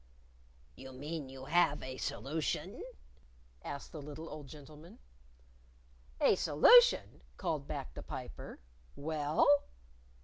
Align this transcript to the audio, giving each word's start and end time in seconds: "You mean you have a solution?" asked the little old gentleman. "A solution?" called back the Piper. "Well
"You 0.75 0.93
mean 0.93 1.29
you 1.29 1.45
have 1.45 1.83
a 1.83 1.97
solution?" 1.97 2.83
asked 3.63 3.91
the 3.91 4.01
little 4.01 4.29
old 4.29 4.47
gentleman. 4.47 4.97
"A 6.19 6.35
solution?" 6.35 7.21
called 7.37 7.67
back 7.67 7.93
the 7.93 8.01
Piper. 8.01 8.57
"Well 8.95 9.47